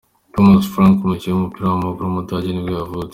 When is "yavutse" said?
2.81-3.09